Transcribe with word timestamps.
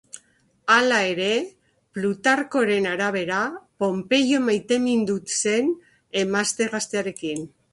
Hala 0.75 1.01
ere, 1.09 1.27
Plutarkoren 1.97 2.87
arabera, 2.93 3.43
Ponpeio 3.83 4.41
maitemindu 4.49 5.19
zen 5.37 5.71
emazte 6.25 6.73
gaztearekin. 6.77 7.49